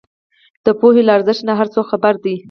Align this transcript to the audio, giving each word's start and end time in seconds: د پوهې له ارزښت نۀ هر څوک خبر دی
د 0.65 0.67
پوهې 0.79 1.01
له 1.05 1.11
ارزښت 1.17 1.41
نۀ 1.47 1.53
هر 1.59 1.67
څوک 1.73 1.85
خبر 1.91 2.13
دی 2.23 2.35